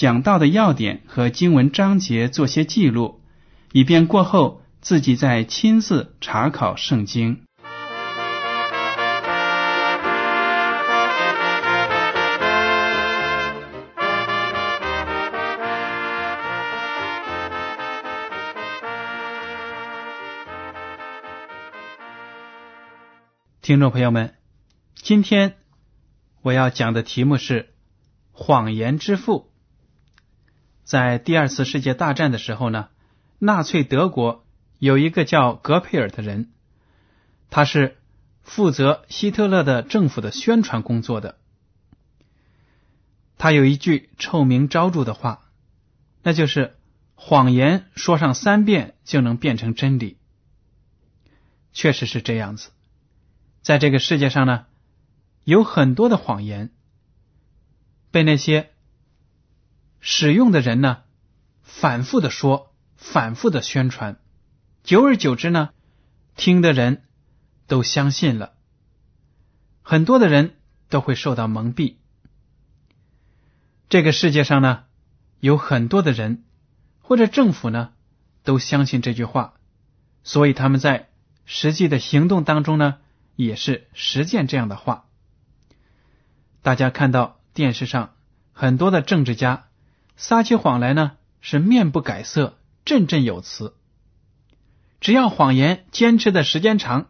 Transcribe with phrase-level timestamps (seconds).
[0.00, 3.20] 讲到的要点和经文章节做些记录，
[3.70, 7.42] 以便过后自己再亲自查考圣经。
[23.60, 24.32] 听众朋友们，
[24.94, 25.56] 今天
[26.40, 27.74] 我要讲的题目是
[28.32, 29.48] “谎言之父”。
[30.90, 32.88] 在第二次世界大战的时候呢，
[33.38, 34.44] 纳粹德国
[34.80, 36.50] 有一个叫格佩尔的人，
[37.48, 37.96] 他是
[38.42, 41.38] 负责希特勒的政府的宣传工作的。
[43.38, 45.48] 他有一句臭名昭著的话，
[46.24, 46.76] 那就是
[47.14, 50.16] “谎言说上三遍就能变成真理”。
[51.72, 52.70] 确实是这样子。
[53.62, 54.66] 在这个世界上呢，
[55.44, 56.72] 有很多的谎言
[58.10, 58.70] 被那些
[60.00, 61.02] 使用的人呢
[61.62, 64.18] 反复的说、反复的宣传，
[64.82, 65.70] 久而久之呢，
[66.36, 67.04] 听的人
[67.66, 68.54] 都相信了，
[69.82, 70.56] 很多的人
[70.88, 71.96] 都会受到蒙蔽。
[73.88, 74.84] 这个世界上呢，
[75.38, 76.44] 有很多的人
[77.00, 77.92] 或者政府呢
[78.42, 79.54] 都相信这句话，
[80.24, 81.10] 所以他们在
[81.44, 82.98] 实际的行动当中呢。
[83.36, 85.06] 也是实践这样的话。
[86.60, 88.14] 大家看到电视上
[88.52, 89.68] 很多的政治家
[90.20, 93.74] 撒起谎来呢，是面不改色，振振有词。
[95.00, 97.08] 只要谎言坚持的时间长，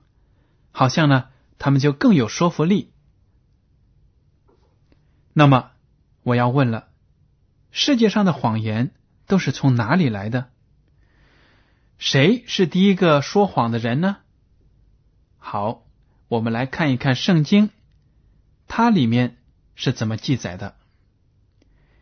[0.70, 1.26] 好像呢，
[1.58, 2.92] 他们就更有说服力。
[5.32, 5.72] 那么
[6.22, 6.86] 我要问了：
[7.72, 8.94] 世界上的谎言
[9.26, 10.50] 都是从哪里来的？
[11.98, 14.18] 谁是第一个说谎的人呢？
[15.36, 15.84] 好。
[16.28, 17.70] 我们来看一看圣经，
[18.68, 19.38] 它里面
[19.74, 20.76] 是怎么记载的。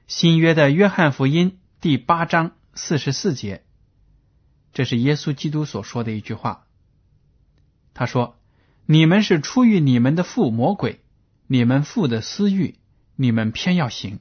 [0.09, 3.63] 新约的约翰福音第八章四十四节，
[4.73, 6.67] 这是耶稣基督所说的一句话。
[7.93, 8.39] 他说
[8.89, 11.03] ：“你们是出于你们的父魔鬼，
[11.47, 12.77] 你们父的私欲，
[13.17, 14.19] 你们偏要行。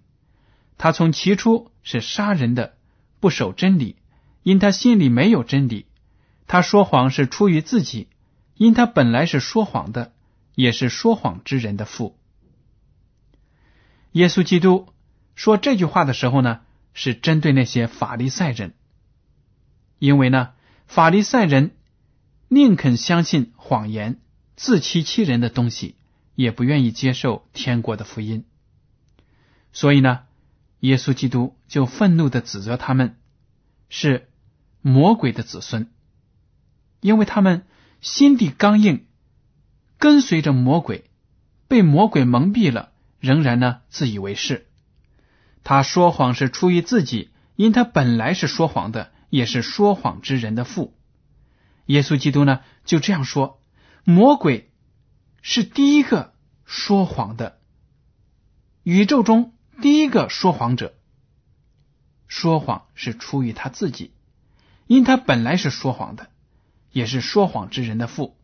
[0.77, 2.75] 他从起初是杀人的，
[3.21, 3.95] 不守真理，
[4.43, 5.85] 因他心里没有真理。
[6.47, 8.09] 他说谎是出于自己。”
[8.55, 10.11] 因他本来是说谎的，
[10.53, 12.17] 也是说谎之人的父。
[14.11, 14.89] 耶稣基督
[15.37, 16.59] 说这句话的时候呢，
[16.93, 18.73] 是针对那些法利赛人，
[19.99, 20.49] 因为呢，
[20.87, 21.77] 法利赛人
[22.49, 24.19] 宁肯相信谎言、
[24.57, 25.95] 自欺欺人的东西，
[26.35, 28.43] 也不愿意接受天国的福音。
[29.71, 30.23] 所以呢，
[30.81, 33.15] 耶稣基督就愤怒的指责他们
[33.87, 34.27] 是
[34.81, 35.89] 魔鬼的子孙，
[36.99, 37.65] 因为他们。
[37.99, 39.07] 心地刚硬，
[39.97, 41.09] 跟随着魔鬼，
[41.67, 44.66] 被魔鬼蒙蔽了，仍然呢自以为是。
[45.69, 50.97] 他说谎是出于自己，因他本来是说谎的，也是说谎之人的父。
[51.87, 53.61] 耶稣基督呢就这样说：
[54.05, 54.71] 魔鬼
[55.41, 56.33] 是第一个
[56.63, 57.59] 说谎的，
[58.83, 60.93] 宇宙中第一个说谎者。
[62.29, 64.13] 说谎是出于他自己，
[64.85, 66.29] 因他本来是说谎的。
[66.93, 68.37] 也是说谎之人的父。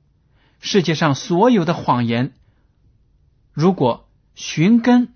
[0.59, 2.33] 世界上所有的谎言，
[3.53, 5.13] 如果寻根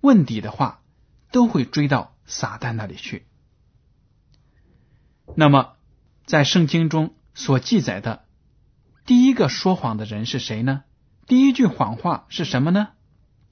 [0.00, 0.79] 问底的话，
[1.30, 3.26] 都会追到撒旦那里去。
[5.36, 5.76] 那么，
[6.26, 8.24] 在圣经中所记载的
[9.06, 10.84] 第一个说谎的人是谁呢？
[11.26, 12.88] 第一句谎话是什么呢？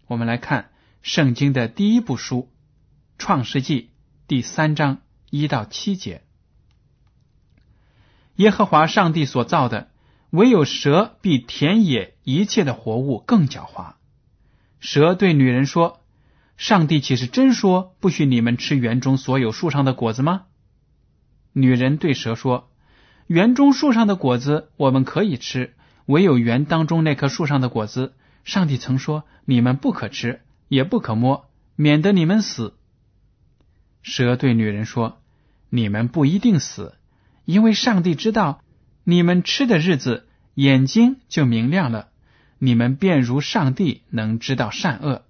[0.06, 0.70] 我们来看
[1.02, 2.50] 圣经的第一部书
[3.18, 3.82] 《创世纪》
[4.26, 6.24] 第三章一到七节。
[8.34, 9.90] 耶和华上帝所造的，
[10.30, 13.94] 唯有蛇比田野一切的活物更狡猾。
[14.80, 15.97] 蛇对女人说
[16.58, 20.46] ：“上帝岂是真说不许你们吃园中所有树上的果子吗？
[21.52, 22.68] 女人对蛇说
[23.28, 25.76] ：“园中树上的果子我们可以吃，
[26.06, 28.12] 唯有园当中那棵树上的果子，
[28.42, 32.74] 上帝曾说你们不可吃，也不可摸，免得你们死。”
[34.02, 35.22] 蛇对女人说
[35.70, 36.96] ：“你们不一定死，
[37.44, 38.62] 因为上帝知道
[39.04, 42.08] 你们吃的日子，眼睛就明亮了，
[42.58, 45.24] 你们便如上帝能知道善恶。”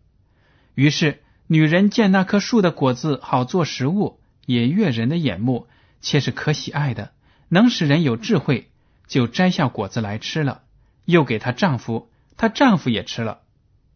[0.79, 5.67] 于是女人见那棵树的果子好做食物，也悦人的眼目。
[6.01, 7.11] 且是可喜爱的，
[7.49, 8.71] 能使人有智慧，
[9.09, 10.63] 就摘下果子来吃了，
[11.05, 13.41] 又给她丈夫，她丈夫也吃了，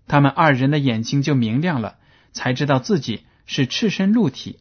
[0.08, 1.98] 他们二人的眼睛就明亮了，
[2.32, 4.58] 才知道自己是赤身露体，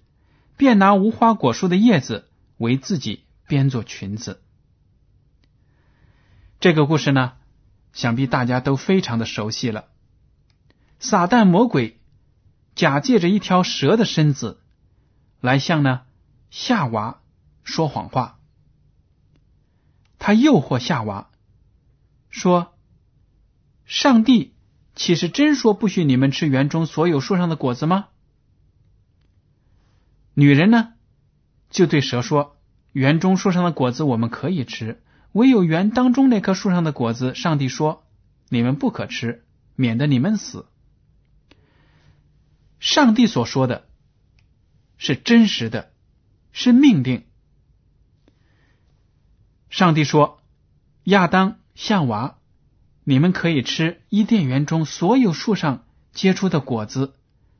[0.58, 4.44] 便拿无花果树的叶子为自己编做裙子。
[6.60, 7.34] 这个故事呢，
[7.94, 9.86] 想必大家都非常的熟悉了。
[11.00, 11.98] 撒旦魔鬼
[12.82, 14.60] 假借着一条蛇的身子，
[15.40, 16.02] 来向呢
[16.50, 17.22] 夏娃。
[17.64, 18.40] 说谎话，
[20.18, 21.30] 他诱惑夏娃
[22.32, 22.74] 说
[23.86, 24.56] ：“上帝
[24.96, 28.08] 岂是真说不许你们吃园中所有树上的果子吗？”
[30.34, 30.94] 女人呢，
[31.70, 32.58] 就对蛇说
[32.94, 35.04] ：“园中树上的果子我们可以吃，
[35.34, 38.04] 唯有园当中那棵树上的果子，上帝说
[38.50, 39.46] 你们不可吃，
[39.76, 40.66] 免得你们死。”
[42.82, 43.88] 上帝所说的
[44.98, 45.94] 是真实的，
[46.52, 47.28] 是命令。
[49.70, 50.42] 上帝说
[51.06, 52.40] ：“亚当、夏娃，
[53.04, 57.14] 你们可以吃伊甸园中所有树上结出的果子，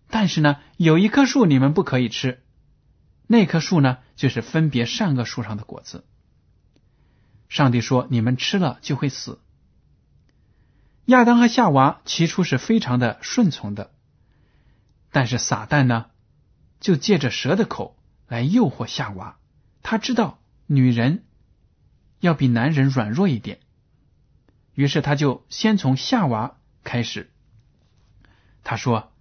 [0.10, 2.44] 但是呢，有一棵树你们不可以吃。
[3.28, 6.04] 那棵树呢，就是分别善恶树上的果子。
[7.48, 9.40] 上帝说，你们吃了就会死。
[11.06, 13.94] 亚当和夏娃起初是非常的顺从的，
[15.12, 16.08] 但是撒旦呢，
[16.80, 17.98] 就借着蛇的口
[18.28, 19.38] 来诱惑夏娃。
[19.84, 21.24] 他知道女人。”
[22.22, 23.62] 要比男人软弱一点，
[24.76, 27.32] 于是他就先从夏娃开始。
[28.64, 29.12] 他说：“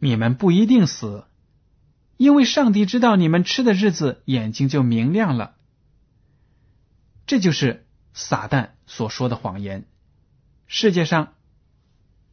[0.00, 1.26] 你们不一定死，
[2.16, 5.54] 因为上帝知道你们吃的日子，眼睛就明亮了。”
[7.24, 9.86] 这就是撒旦所说的谎言，
[10.66, 11.34] 世界上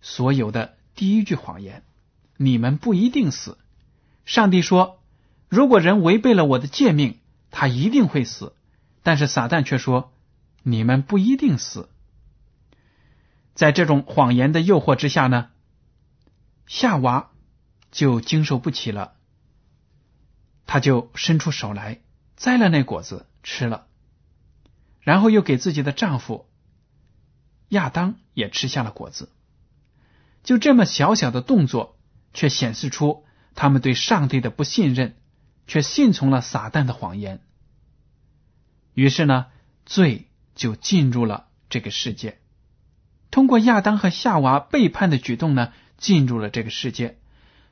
[0.02, 1.84] 所有的第一句谎言。
[2.38, 3.58] 你们不一定死。
[4.26, 5.02] 上帝说
[5.50, 7.20] ：“如果人违背了我的诫命，
[7.52, 8.54] 他一定会死。”
[9.04, 10.12] 但是撒旦却说
[10.64, 11.90] ：“你们不一定死。”
[13.54, 15.50] 在这种谎言的诱惑之下呢，
[16.66, 17.30] 夏娃
[17.92, 19.14] 就经受不起了，
[20.66, 22.02] 他就伸出手来
[22.36, 23.86] 摘了那果子吃了，
[25.00, 26.50] 然后又给自己的丈夫
[27.70, 29.30] 亚当也吃下了果子。
[30.44, 31.95] 就这么小小的动作，
[32.36, 35.16] 却显示出他们对上帝的不信任，
[35.66, 37.42] 却信从了撒旦的谎言。
[38.94, 39.48] 于是呢，
[39.86, 42.40] 罪就进入了这个世界。
[43.32, 47.18] 通过亚当和夏娃背叛的举动呢，进入了这个世界。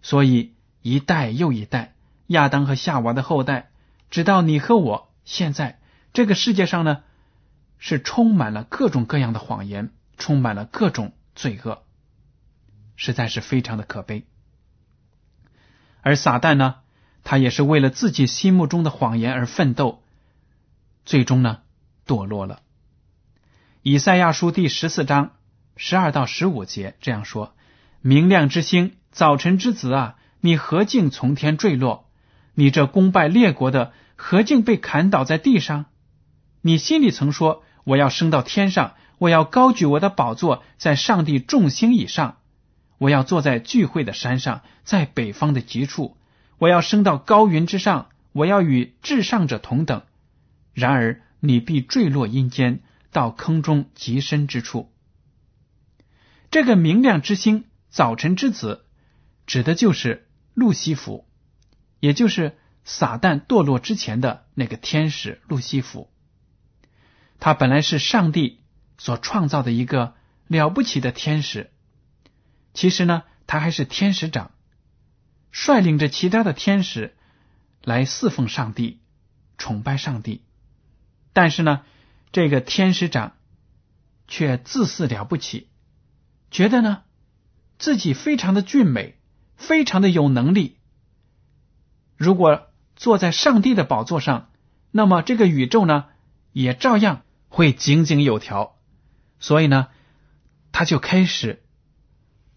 [0.02, 1.96] 所以一代又一代，
[2.28, 3.70] 亚当和夏娃的后代，
[4.10, 5.80] 直到你和我，现在
[6.14, 7.04] 这个世界上呢，
[7.78, 11.84] 是充满了各种各样的谎言，充满了各种罪恶，
[12.96, 14.26] 实在是非常的可悲。
[16.04, 16.76] 而撒旦呢，
[17.24, 20.04] 他也是为了自己心目中的谎言而奋斗。
[21.06, 21.60] 最终呢，
[22.06, 22.60] 堕落了。
[23.82, 25.32] 以赛亚书第十四章
[25.76, 27.56] 十二到十五节这样说
[28.02, 32.10] ：“明亮之星，早晨之子啊，你何竟从天坠落？
[32.54, 35.86] 你这功败列国的，何竟被砍倒在地上？
[36.62, 42.38] 你心里曾说：我要升到天上，我要高举我的宝座在上帝众星以上，
[42.98, 46.18] 我要坐在聚会的山上，在北方的极处，
[46.58, 50.04] 我要升到高云之上，我要与至上者同等。”
[50.74, 52.82] 然而，你必坠落阴间，
[53.12, 54.92] 到坑中极深之处。
[56.50, 58.86] 这个明亮之星，早晨之子，
[59.46, 61.28] 指的就是路西弗，
[62.00, 66.10] 也就是撒旦堕落之前的那个天使路西弗。
[67.40, 68.62] 他本来是上帝
[68.98, 70.14] 所创造的一个
[70.48, 71.72] 了不起的天使，
[72.74, 74.52] 其实呢，他还是天使长，
[75.52, 77.16] 率领着其他的天使
[77.84, 79.00] 来侍奉上帝，
[79.58, 80.44] 崇拜上帝。
[81.34, 81.82] 但是呢，
[82.32, 83.34] 这个天使长
[84.28, 85.68] 却自恃了不起，
[86.52, 87.04] 觉得呢
[87.78, 89.18] 自己非常的俊美，
[89.56, 90.78] 非常的有能力。
[92.16, 94.52] 如果坐在上帝的宝座上，
[94.92, 96.06] 那么这个宇宙呢
[96.52, 98.78] 也照样会井井有条。
[99.40, 99.88] 所以呢，
[100.72, 101.63] 他就开始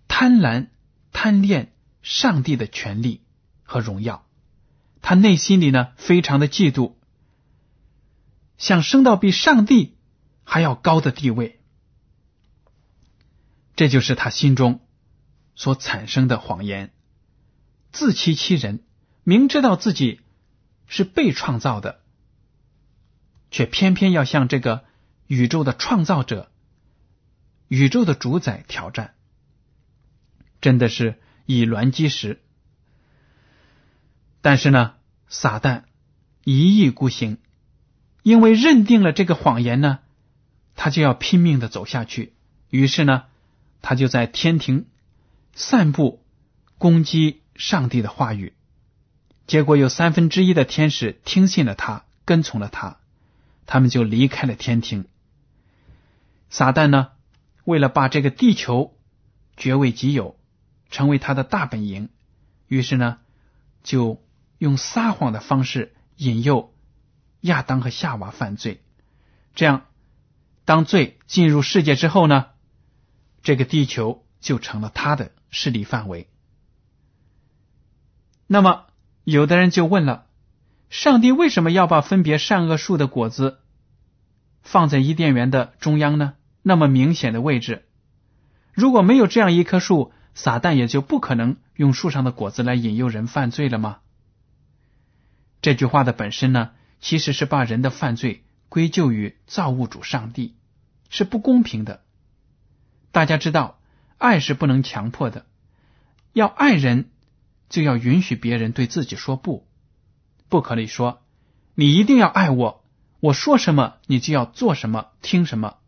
[0.09, 0.69] 贪婪、
[1.13, 1.73] 贪恋
[2.03, 3.23] 上帝的权利
[3.63, 4.27] 和荣耀，
[5.03, 6.95] 他内心里呢非常的嫉妒，
[8.59, 9.97] 想升到比上帝
[10.45, 11.61] 还要高的地位。
[13.75, 14.81] 这就是他心中
[15.55, 16.95] 所产生的谎言，
[17.93, 18.85] 自欺欺人，
[19.23, 20.21] 明知道自己
[20.87, 22.01] 是被创造的，
[23.51, 24.85] 却偏偏要向这个
[25.27, 26.51] 宇宙的创造者、
[27.69, 29.16] 宇宙的主宰挑战，
[30.61, 32.43] 真的是以卵击石。
[34.41, 34.95] 但是呢，
[35.29, 35.83] 撒旦
[36.45, 37.39] 一意孤行，
[38.23, 40.01] 因为认定了这个谎言呢，
[40.75, 42.35] 他就要拼命的走下去。
[42.71, 43.25] 于是呢。
[43.83, 44.87] 他就在天庭
[45.55, 46.25] 散布
[46.77, 48.55] 攻击上帝的话语，
[49.47, 52.99] 结果有三分之一的天使听信了他，跟从了他，
[53.65, 55.05] 他们就离开了天庭。
[56.51, 57.11] 撒旦呢，
[57.63, 58.97] 为了把这个地球
[59.57, 60.36] 据为己有，
[60.91, 62.09] 成为他的大本营，
[62.69, 63.19] 于是呢，
[63.83, 64.23] 就
[64.59, 66.75] 用撒谎的方式引诱
[67.41, 68.83] 亚当和夏娃犯罪。
[69.55, 69.87] 这样，
[70.65, 72.47] 当罪进入世界之后呢？
[73.43, 76.29] 这个地球就成了他的势力范围。
[78.49, 78.87] 那么，
[79.25, 80.27] 有的人就问了：
[80.91, 83.61] 上帝为什么要把分别善恶树的果子
[84.63, 86.35] 放在伊甸园的中央呢？
[86.63, 87.87] 那么明显的位置，
[88.73, 94.01] 如果没有这样一棵树，撒旦也就不可能用树上的果子来引诱人犯罪了吗？
[95.63, 100.55] 这句话的本身呢，其实是把人的犯罪归咎于造物主上帝，
[101.09, 102.03] 是不公平的。
[103.13, 103.81] 大家知道，
[104.19, 105.47] 爱是不能强迫的。
[106.35, 107.11] 要爱人，
[107.71, 109.67] 就要允许别人对自己说不。
[110.51, 111.23] 不可以说
[111.75, 112.85] 你一定要爱我，
[113.21, 115.79] 我说什么你就要做什么，听什么，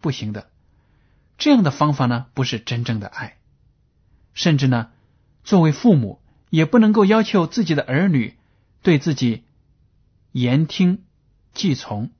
[0.00, 0.50] 不行的。
[1.38, 3.36] 这样的方法呢，不是真正的爱。
[4.34, 4.90] 甚至呢，
[5.42, 8.36] 作为父母，也不能够要求自己的儿女
[8.82, 9.44] 对自己
[10.32, 11.04] 言听
[11.54, 12.10] 计从。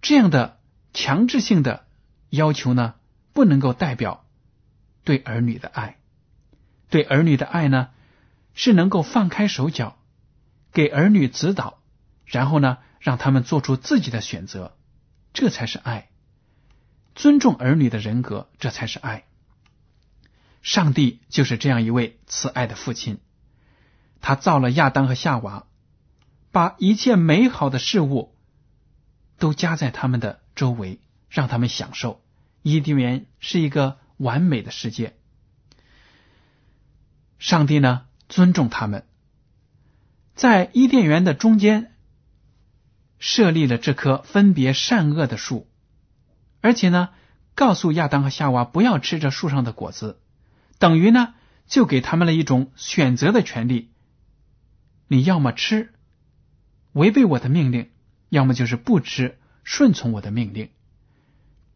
[0.00, 0.58] 这样的
[0.94, 1.86] 强制性的。
[2.30, 2.96] 要求呢，
[3.32, 4.26] 不能够代表
[5.02, 5.96] 对儿女的爱。
[6.90, 7.88] 对儿女的爱呢，
[8.52, 9.96] 是能够放开手脚，
[10.70, 11.80] 给儿女指导，
[12.26, 14.76] 然后呢，让他们做出自己的选择，
[15.32, 16.10] 这才是爱。
[17.14, 19.24] 尊重儿女的人格，这才是爱。
[20.62, 23.18] 上帝就是这样一位慈爱的父亲，
[24.20, 25.66] 他造了亚当和夏娃，
[26.52, 28.34] 把一切美好的事物
[29.38, 31.00] 都加在他们的周围。
[31.30, 32.22] 让他们享受
[32.62, 35.14] 伊甸园是一个完美的世界。
[37.38, 39.04] 上帝呢，尊重他们，
[40.34, 41.94] 在伊甸园的中间
[43.18, 45.68] 设立了这棵分别善恶的树，
[46.62, 47.10] 而且呢，
[47.54, 50.18] 告诉亚当和夏娃不要吃这树上的果子，
[50.78, 51.34] 等于呢，
[51.66, 53.90] 就给他们了一种选择的权利。
[55.08, 55.92] 你要么吃，
[56.92, 57.88] 违背我的命令；
[58.28, 60.70] 要么就是不吃，顺从我的命令。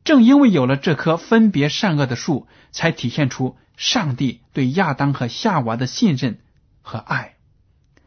[0.04, 6.40] 正因为有了这棵分别善恶的树，才体现出上帝对亚当和夏娃的信任
[6.80, 7.36] 和爱。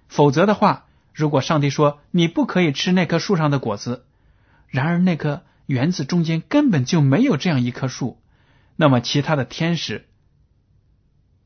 [0.07, 4.05] 否则的话，如果上帝说你不可以吃那棵树上的果子，
[4.67, 8.21] 然而那棵园子中间根本就没有这样一棵树，
[8.75, 10.07] 那么其他的天使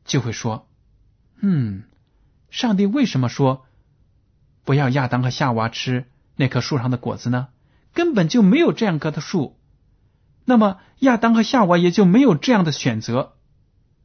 [0.10, 0.68] 就会说
[1.40, 1.84] ：“嗯，
[2.50, 3.66] 上帝为什么说
[4.66, 7.48] 不要亚当和夏娃吃那棵树上的果子呢？
[7.94, 9.58] 根本就没有这样棵的树。”
[10.46, 13.38] 那么亚当和夏娃也就没有这样的选择，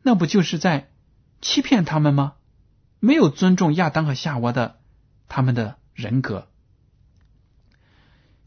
[0.03, 0.91] 那不就是在
[1.41, 2.35] 欺骗他们吗？
[3.01, 4.79] 没有尊重亚当和夏娃的
[5.27, 6.49] 他们的人格。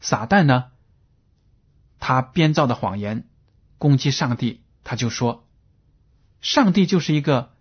[0.00, 0.66] 撒旦呢，
[1.98, 3.26] 他编造的谎言
[3.78, 5.47] 攻击上帝，他就说
[6.40, 7.54] 上帝就是一个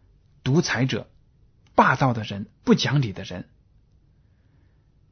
[0.43, 1.09] 独裁者、
[1.75, 3.49] 霸道的人、不讲理的人。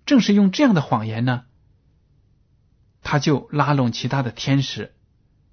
[0.05, 1.45] 正是用这样的谎言呢，
[3.01, 4.93] 他就拉拢其他的天使。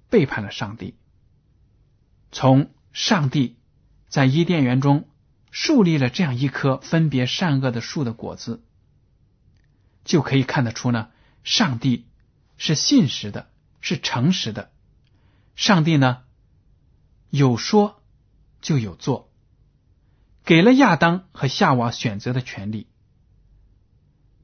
[0.09, 0.95] 背叛了上帝。
[2.31, 3.57] 从上帝
[4.09, 5.09] 在伊甸园中
[5.49, 8.63] 树立了这样一棵分别善恶的树的果子，
[10.05, 11.09] 就可以看得出呢，
[11.43, 12.05] 上帝
[12.57, 13.49] 是信实的，
[13.81, 14.71] 是诚实的。
[15.55, 16.21] 上帝呢，
[17.31, 18.02] 有说
[18.63, 19.29] 就有做，
[20.43, 22.87] 给了亚当和夏娃选择的权利。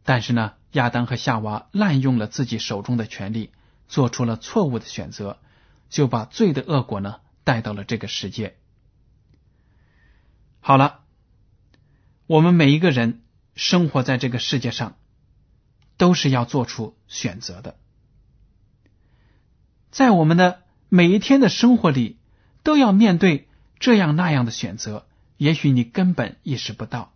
[0.03, 3.51] 但是呢，亚当和夏娃滥用了自己手中的权利，
[3.87, 5.39] 做出了错误的选择。
[5.89, 8.55] 就把罪的恶果呢带到了这个世界。
[10.59, 10.99] 好了，
[12.27, 13.23] 我们每一个人
[13.55, 14.97] 生活在这个世界上，
[15.97, 17.79] 都是要做出选择的。
[19.89, 22.19] 在我们的每一天的生活里，
[22.61, 23.48] 都要面对
[23.79, 25.07] 这样那样的选择，
[25.37, 27.13] 也许你根本意识不到。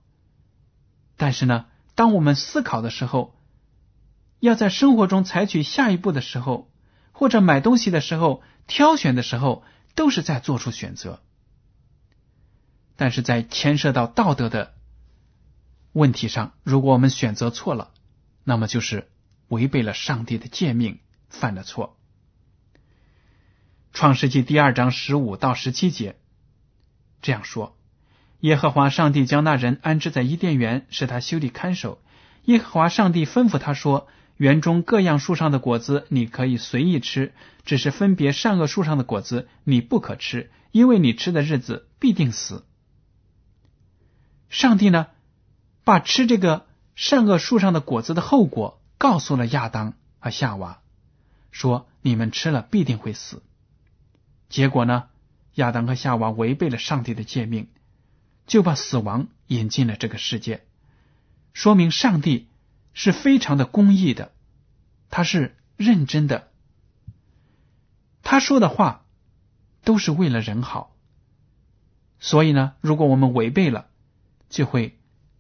[1.18, 1.66] 但是呢，
[1.96, 3.36] 当我们思考的时候，
[4.40, 6.72] 要在生活中采取下一步的时候，
[7.12, 11.22] 或者买东西的时候、挑选的时候，都是在做出选择。
[12.96, 14.74] 但是在牵涉到道德的
[15.92, 17.92] 问题上，如果我们选择错了，
[18.44, 19.10] 那么就是
[19.48, 21.98] 违背了上帝的诫命，犯了错。
[23.92, 26.16] 创世纪第二章十五到十七节
[27.24, 27.76] 这样说：
[28.42, 32.00] 耶和华上帝将那人安置在伊甸园，使他修理看守。
[32.44, 42.66] 耶和华上帝吩咐他说：“园中各样树上的果子你可以随意吃，只是分别善恶树上的果子你不可吃，因为你吃的日子必定死。”
[44.52, 45.08] 上帝呢，
[45.86, 46.66] 把吃这个
[46.96, 50.82] 善恶树上的果子的后果告诉了亚当和夏娃，
[51.52, 53.42] 说：“你们吃了必定会死。”
[54.50, 55.06] 结果呢，
[55.56, 57.68] 亚当和夏娃违背了上帝的诫命，
[58.48, 60.66] 就把死亡引进了这个世界，
[61.54, 62.50] 说明上帝
[62.94, 64.32] 是非常的公义的，
[65.10, 66.52] 他是认真的，
[68.22, 69.06] 他说的话
[69.84, 70.96] 都是为了人好，
[72.20, 73.90] 所以呢，如果我们违背了，
[74.50, 74.98] 就会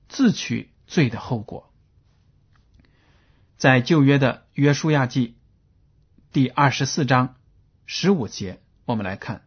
[0.09, 1.71] 自取罪的后果。
[3.57, 5.37] 在旧约的约书亚记
[6.31, 7.35] 第二十四章
[7.85, 9.45] 十五节，我们来看：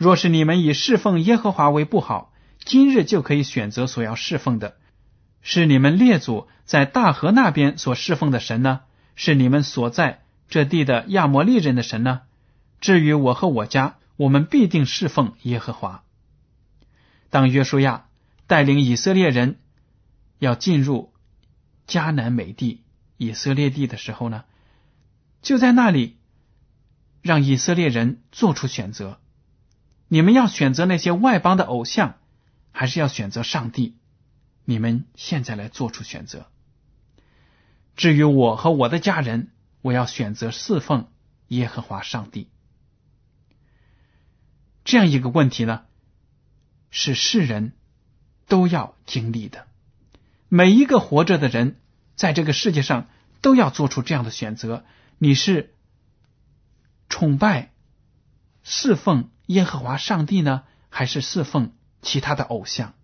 [0.00, 2.32] 若是你们以侍奉耶和华为不好，
[2.64, 4.78] 今日就可以选择所要侍奉的，
[5.42, 8.80] 是你们列祖在大河那边所侍奉的神呢？
[9.14, 12.22] 是你们所在这地的亚摩利人的神呢？
[12.80, 16.02] 至于我和我家，我们必定侍奉耶和华。
[17.28, 18.06] 当约书亚
[18.46, 19.58] 带领以色列人
[20.38, 21.12] 要进入
[21.86, 22.84] 迦南美地
[23.18, 24.44] 以色列地的时候呢，
[25.42, 26.16] 就在那里
[27.20, 29.20] 让以色列人做出选择：
[30.12, 32.16] 你们要选择那些外邦的偶像，
[32.72, 33.94] 还是要选择上帝？
[34.64, 36.48] 你们现在来做出选择。
[37.94, 41.06] 至于我和我的家人，我要选择侍奉
[41.46, 42.48] 耶和华上帝。
[44.82, 45.82] 这样一个问题呢？
[46.90, 47.74] 是世人
[48.48, 49.68] 都要经历的，
[50.48, 51.78] 每一个活着的人
[52.16, 53.06] 在这个世界上
[53.42, 54.84] 都要做出这样的选择：
[55.18, 55.72] 你是
[57.08, 57.70] 崇拜、
[58.64, 62.94] 侍奉耶和华上帝呢，还是侍奉其他的偶像？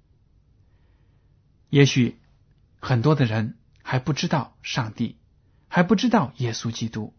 [1.70, 2.20] 也许
[2.78, 5.16] 很多的人还不知道上帝，
[5.66, 7.14] 还不知道耶稣基督，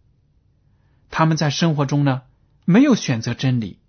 [1.10, 2.22] 他们在生活中呢
[2.64, 3.82] 没有选择真理，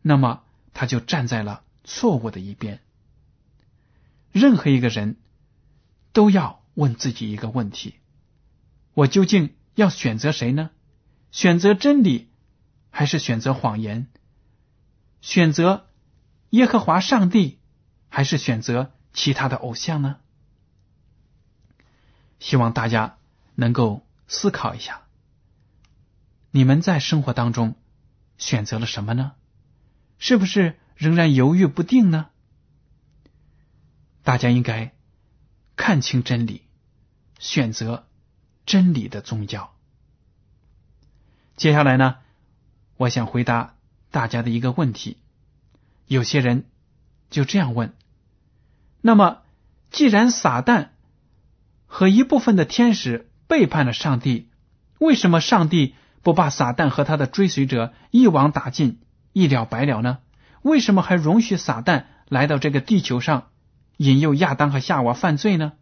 [0.00, 0.42] 那么
[0.72, 1.62] 他就站在了。
[1.84, 2.80] 错误的一边，
[4.32, 5.18] 任何一个人
[6.12, 7.94] 都要问自己一个问题：
[8.94, 10.70] 我究竟要选择谁呢？
[11.30, 12.28] 选择真理，
[12.90, 14.08] 还是选择谎言？
[15.26, 15.88] 选择
[16.50, 17.58] 耶和华上帝，
[18.08, 20.20] 还是选择其他的偶像呢？
[22.38, 23.18] 希望大家
[23.56, 25.02] 能够思考一下，
[26.52, 27.74] 你们在生活当中
[28.38, 29.32] 选择了什么呢？
[30.20, 30.78] 是不是？
[30.94, 32.30] 仍然犹豫不定呢？
[34.22, 34.94] 大家应该
[35.74, 36.62] 看清真理，
[37.40, 38.06] 选择
[38.64, 39.74] 真理的宗教。
[41.56, 42.18] 接下来呢，
[42.96, 43.75] 我想回答
[44.10, 45.18] 大家的一个问题。
[46.06, 46.66] 有些人
[47.30, 47.92] 就这样问：
[49.00, 49.38] 那么，
[49.90, 50.88] 既然撒旦
[51.86, 54.50] 和一部分的天使背叛了上帝，
[54.98, 59.00] 为什么上帝不把撒旦和他的追随者一网打尽，
[59.32, 60.18] 一了百了呢？
[60.62, 63.48] 为什么还容许撒旦来到这个地球上，
[63.96, 65.74] 引诱亚当和夏娃犯罪呢？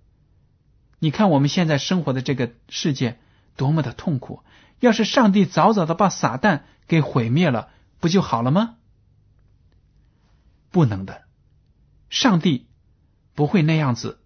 [0.98, 3.18] 你看我们现在生活的这个世界
[3.56, 4.42] 多么的痛苦！
[4.80, 7.68] 要是上帝早早的把撒旦给毁灭了，
[8.04, 8.76] 不就好了吗？
[10.70, 11.22] 不能的，
[12.10, 12.66] 上帝
[13.34, 14.20] 不会那样子，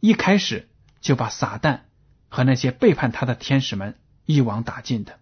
[0.00, 0.68] 一开始
[1.00, 1.82] 就把撒旦
[2.28, 5.20] 和那些背叛他的天使们一网打尽的。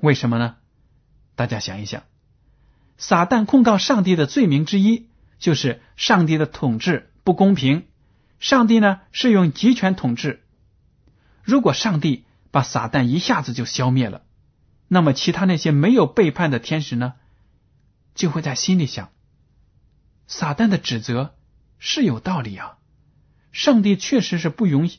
[0.00, 0.56] 为什么呢？
[1.34, 2.04] 大家想一想。
[2.96, 7.86] 撒旦控告上帝的罪名之一，就是上帝的统治不公平。
[8.40, 10.42] 上帝呢是用集权统治。
[11.42, 14.24] 如果上帝把撒旦一下子就消灭了，
[14.88, 17.14] 那么其他那些没有背叛的天使呢，
[18.14, 19.10] 就会在心里想：
[20.26, 21.34] 撒旦的指责
[21.78, 22.78] 是有道理啊！
[23.52, 24.90] 上帝确实是不允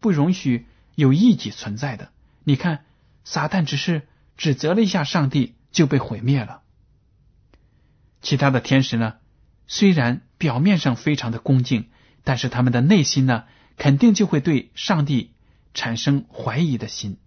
[0.00, 2.10] 不容许有异己存在的。
[2.44, 2.84] 你看，
[3.24, 6.62] 撒旦只是指责了一下上帝，就被毁灭了。
[8.20, 9.14] 其他的天使呢？
[9.66, 11.88] 虽然表面上非常的恭敬，
[12.24, 13.44] 但是他们的内心呢，
[13.76, 15.32] 肯定就会对上帝
[15.72, 17.18] 产生怀疑的心。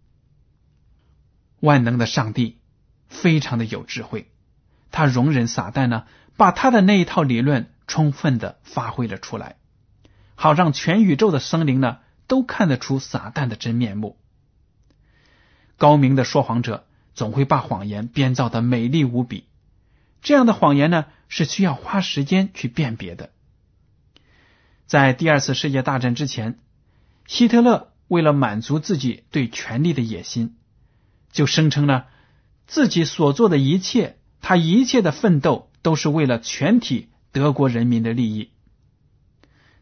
[1.66, 2.60] 万能的上帝
[3.10, 4.32] 非常的有智慧，
[4.92, 6.06] 他容忍撒旦呢，
[6.38, 9.58] 把他的那一套理论充分的发挥了出来，
[10.36, 11.98] 好让全宇宙的生灵呢
[12.28, 14.18] 都看得出撒旦的真面目。
[15.78, 19.48] 高明的说谎者总会把谎言编造的美丽无比，
[20.22, 23.32] 这样的谎言呢是需要花时间去辨别的。
[24.86, 26.60] 在第二次世界大战之前，
[27.28, 30.56] 希特勒为了满足自己对权力的野心，
[31.36, 32.06] 就声称呢
[32.66, 38.50] 自己所做的一切，他一切的奋斗都是为了全体德国人民的利益。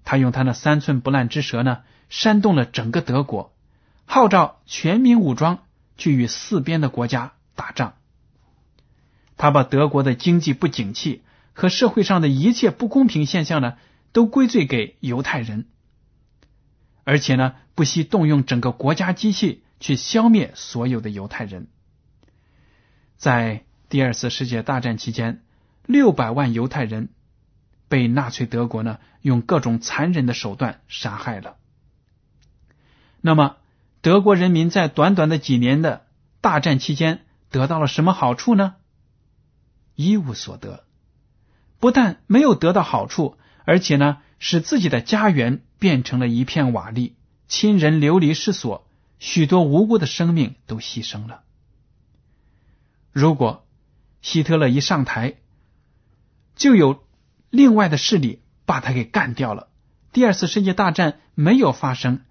[0.04, 3.56] 他用他那三寸不烂之舌呢，煽动了整个德国，
[4.04, 5.64] 号召全民武装
[5.98, 7.94] 去与四边的国家打仗。
[9.38, 13.78] 他把德国的经济不景气和社会上的一切不公平现象呢。
[14.14, 15.66] 都归罪给犹太人，
[17.04, 21.68] 而且呢，不惜动用整个国家机器去消灭所有的犹太人。
[23.18, 25.44] 在第二次世界大战期间，
[25.86, 27.10] 六百万犹太人
[27.90, 31.58] 被纳粹德国呢用各种残忍的手段杀害了。
[33.20, 33.58] 那么，
[34.00, 36.06] 德国人民在短短的几年的
[36.40, 38.76] 大战期间得到了什么好处呢？
[39.96, 40.86] 一无所得，
[41.82, 43.38] 不但没有得到好处。
[43.66, 47.12] 而且呢，使自己的家园变成了一片瓦砾，
[47.50, 48.88] 亲人流离失所，
[49.20, 51.44] 许多无辜的生命都牺牲了。
[53.12, 53.66] 如果
[54.22, 55.36] 希特勒一上台，
[56.56, 57.06] 就有
[57.50, 59.70] 另外的势力把他给干掉了，
[60.12, 62.22] 第二次世界大战没有发生，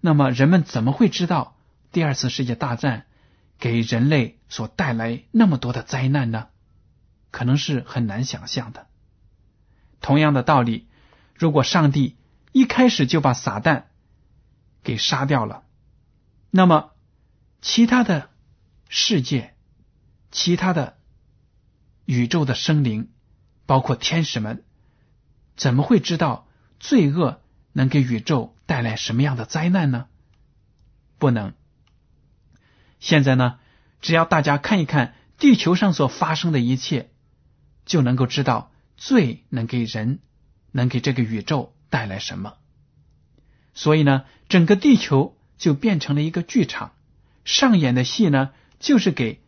[0.00, 1.56] 那么人们怎么会知道
[1.90, 3.06] 第二次世界大战
[3.58, 6.48] 给人类所带来那么多的灾难呢？
[7.30, 8.86] 可能是很难想象的。
[10.00, 10.86] 同样的道理，
[11.34, 12.16] 如果上帝
[12.52, 13.84] 一开始就把撒旦
[14.82, 15.64] 给杀掉了，
[16.54, 16.92] 那么
[17.62, 18.28] 其他的
[18.90, 19.54] 世界、
[20.30, 20.98] 其他的
[22.04, 23.10] 宇宙的生灵，
[23.64, 24.62] 包括天使们，
[25.56, 26.46] 怎么会知道
[26.78, 27.40] 罪恶
[27.72, 30.08] 能给宇宙带来什么样的灾难呢？
[31.16, 31.54] 不能。
[33.00, 33.58] 现在呢，
[34.02, 37.10] 只要大家看一看地球上所发生的一切，
[37.86, 38.70] 就能够知道。
[38.98, 40.20] 罪能给人，
[40.70, 42.58] 能给这个宇宙带来什么？
[43.72, 46.90] 所以呢，整个地球就变成了一个剧场，
[47.44, 49.40] 上演的戏呢，就是给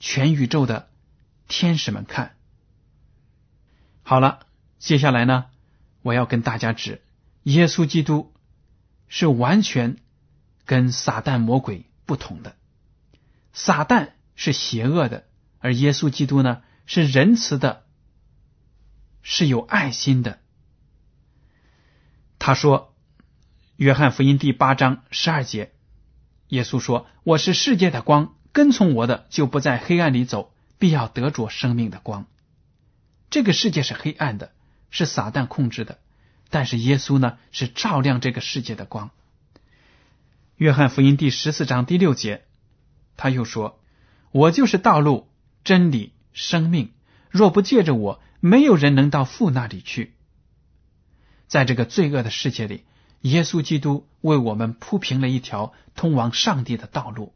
[0.00, 0.88] 全宇宙的
[1.46, 2.34] 天使们看。
[4.02, 4.40] 好了，
[4.80, 5.46] 接下来呢，
[6.02, 7.02] 我要跟大家指，
[7.44, 8.32] 耶稣基督
[9.06, 9.98] 是完全
[10.64, 12.56] 跟撒旦魔鬼不同的。
[13.52, 15.22] 撒旦是邪恶的，
[15.60, 17.84] 而耶稣基督呢，是仁慈的。
[19.24, 20.40] 是有爱心的。
[22.40, 22.91] 他说
[23.82, 25.72] ：“约翰福音第八章十二节，
[26.46, 32.26] 耶稣说：‘我是世界的光，跟从我的就不在黑暗里走，必要得着生命的光。’
[33.28, 34.52] 这个世界是黑暗的，
[34.92, 35.98] 是撒旦控制的，
[36.48, 39.10] 但是耶稣呢，是照亮这个世界的光。”
[40.54, 42.44] 约翰福音第十四章第六节，
[43.16, 43.80] 他又说
[44.30, 45.26] ：“我就是道路、
[45.64, 46.92] 真理、生命，
[47.30, 50.14] 若不借着我。”没有人能到父那里去。
[51.48, 52.84] 在这个罪恶的世界里，
[53.22, 57.34] 耶稣基督为我们铺平了一条通往上帝的道路。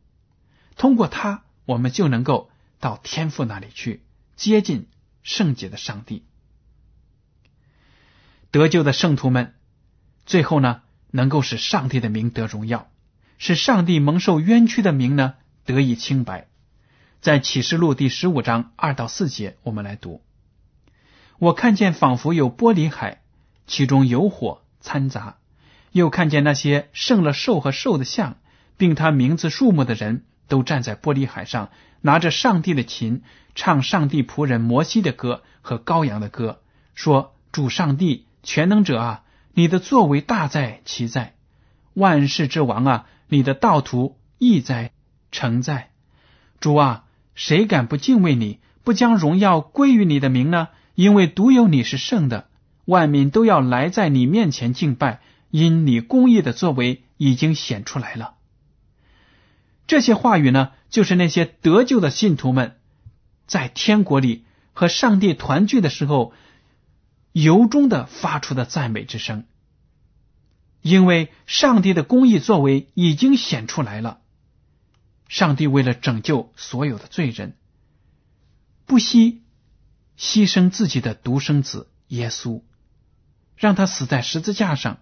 [0.77, 4.03] 通过他，我们就能够到天父那里去，
[4.37, 4.88] 接近
[5.22, 6.25] 圣洁的上帝。
[8.51, 9.55] 得救的圣徒们，
[10.25, 12.90] 最后呢，能够使上帝的名得荣耀，
[13.38, 16.49] 使上帝蒙受冤屈的名呢得以清白。
[17.20, 20.22] 在启示录第十五章二到四节，我们来读。
[21.38, 23.22] 我看见仿佛有玻璃海，
[23.66, 25.38] 其中有火掺杂；
[25.98, 28.37] 又看见那些胜了兽和兽的像，
[28.76, 33.22] 并他名字数目的人都站在玻璃海上，拿着上帝的琴，
[33.54, 36.61] 唱上帝仆人摩西的歌和羔羊的歌，
[36.94, 39.22] 说：“主上帝全能者啊，
[39.54, 41.32] 你的作为大在其在；
[41.94, 44.92] 万世之王啊，你的道途亦在
[45.32, 45.90] 诚在。
[46.61, 47.04] 主啊，
[47.35, 52.46] 谁敢不敬畏你，不将荣耀归于你的名呢？”因为独有你是圣的，
[52.87, 58.35] 万民都要来在你面前敬拜，因你公义的作为已经显出来了。
[59.87, 62.78] 这些话语呢，就是那些得救的信徒们
[63.46, 66.32] 在天国里和上帝团聚的时候
[67.32, 69.44] 由衷的发出的赞美之声。
[70.82, 74.20] 因为上帝的公义作为已经显出来了，
[75.28, 77.56] 上帝为了拯救所有的罪人，
[78.87, 79.42] 不惜。
[80.18, 82.62] 牺牲自己的独生子耶稣，
[83.54, 84.98] 让他死在十字架上，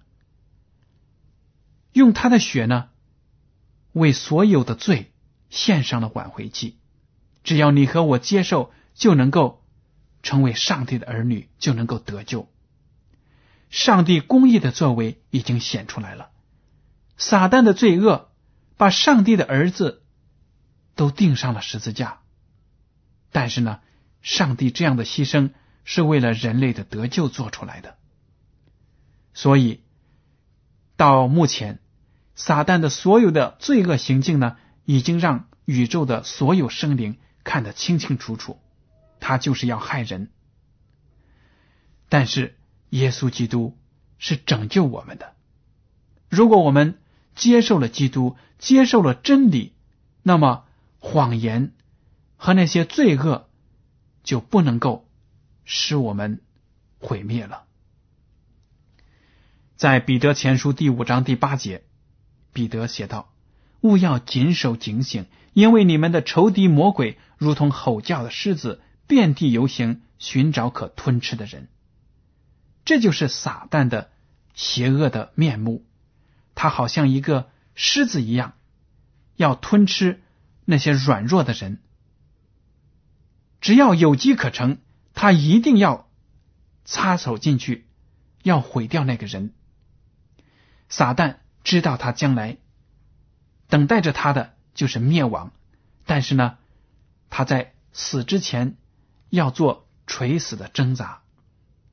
[1.95, 2.91] 用他的血呢，
[3.93, 5.13] 为所有的罪
[5.49, 6.79] 献上了挽回祭。
[7.45, 9.65] 只要你和我接受就能够
[10.23, 12.49] 成为上帝的儿女，就能够得救。
[13.71, 16.31] 上帝公义的作为已经显出来了，
[17.17, 18.33] 撒旦的罪恶
[18.77, 20.03] 把上帝的儿子
[20.97, 22.21] 都钉上了十字架。
[23.31, 23.81] 但是呢，
[24.21, 25.53] 上帝这样的牺牲
[25.85, 27.97] 是为了人类的得救做出来的。
[29.33, 29.83] 所以
[30.97, 31.81] 到目前，
[32.35, 38.59] 撒旦的所有的罪恶行径呢，已经让宇宙的所有生灵看得清清楚楚，
[39.21, 40.31] 他就是要害人。
[42.09, 42.57] 但是。
[42.91, 43.77] 耶稣基督
[44.19, 45.35] 是拯救我们的。
[46.29, 47.01] 如果我们
[47.35, 49.73] 接受了基督，接受了真理，
[50.23, 50.65] 那么
[51.01, 51.73] 谎言
[52.37, 53.49] 和那些罪恶
[54.23, 55.09] 就不能够
[55.65, 56.41] 使我们
[57.01, 57.65] 毁灭了。
[59.75, 61.83] 在彼得前书第五章第八节，
[62.55, 63.31] 彼得写道
[63.83, 71.69] ：“勿要谨守警醒，因为你们的仇敌魔鬼如同吼叫的狮子，遍地游行，寻找可吞吃的人。”
[72.87, 74.11] 这就是撒旦的
[74.55, 75.85] 邪恶的面目，
[76.55, 78.55] 他好像一个狮子一样，
[79.37, 80.23] 要吞吃
[80.65, 81.81] 那些软弱的人。
[83.61, 84.79] 只要有机可乘，
[85.15, 86.09] 他一定要
[86.85, 87.87] 插手进去，
[88.43, 89.55] 要毁掉那个人。
[90.91, 92.59] 撒旦知道他将来
[93.69, 95.51] 等待着他的就是灭亡，
[96.07, 96.59] 但是呢，
[97.31, 98.77] 他在死之前
[99.31, 101.23] 要做垂死的挣扎。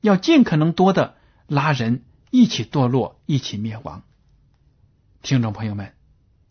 [0.00, 4.02] 要尽可能多的拉人一起堕落，一起灭亡。
[5.22, 5.94] 听众朋友们，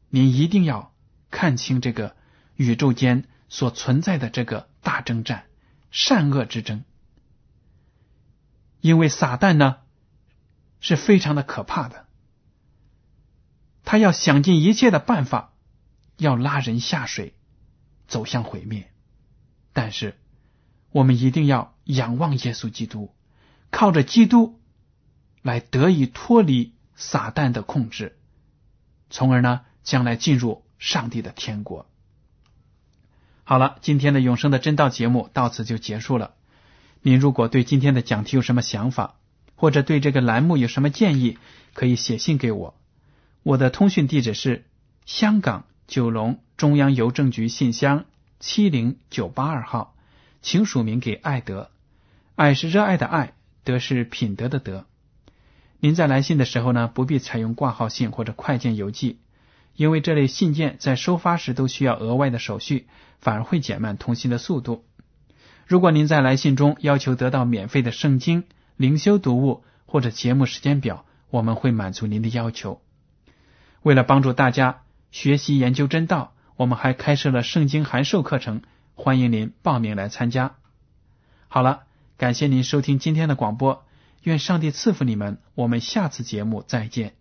[0.09, 0.93] 您一定要
[1.29, 2.15] 看清这个
[2.55, 5.43] 宇宙间所存在的这个大征战——
[5.91, 6.85] 善恶之争。
[8.79, 9.77] 因为撒旦呢
[10.79, 12.07] 是非常的可怕的，
[13.83, 15.53] 他要想尽一切的办法
[16.17, 17.33] 要拉人下水，
[18.07, 18.91] 走向毁灭。
[19.73, 20.17] 但是
[20.91, 23.13] 我们一定要仰望耶稣基督。
[23.69, 24.59] 靠着基督
[25.41, 28.17] 来得以脱离撒旦的控制，
[29.09, 31.89] 从而呢将来进入上帝的天国。
[33.45, 36.35] 好了，今天的永生的真道节目到此就结束了。
[37.01, 39.15] 您如果对今天的讲题有什么想法，
[39.55, 41.37] 或者对这个栏目有什么建议，
[41.73, 42.75] 可以写信给我。
[43.43, 44.65] 我的通讯地址是
[45.05, 48.05] 香港九龙中央邮政局信箱
[48.39, 49.95] 七零九八二号，
[50.41, 51.71] 请署名给爱德。
[52.35, 53.33] 爱是热爱的爱。
[53.63, 54.87] 德是品德的德。
[55.79, 59.19] 您在来信的时候呢，不必采用挂号信或者快件邮寄，
[59.75, 62.87] 因为这类信件在收发时都需要额外的手续，
[63.19, 64.83] 反而会减慢通信的速度。
[65.67, 68.45] 如果您在来信中要求得到免费的圣经、
[68.77, 72.81] 灵修读物或者节目时间表，我们会满足您的要求。
[73.83, 78.61] 为了帮助大家学习研究真道，我们还开设了圣经函授课程，
[78.95, 80.55] 欢迎您报名来参加。
[81.47, 81.83] 好了。
[82.17, 83.83] 感谢您收听今天的广播，
[84.21, 85.39] 愿上帝赐福你们。
[85.55, 87.15] 我们下次节目再见。